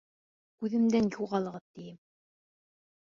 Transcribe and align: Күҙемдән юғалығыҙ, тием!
Күҙемдән 0.63 1.11
юғалығыҙ, 1.17 1.67
тием! 1.77 2.01